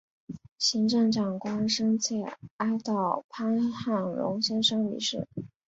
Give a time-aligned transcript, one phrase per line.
[0.57, 2.25] 行政长官深切
[2.57, 5.27] 哀悼潘汉荣先生离世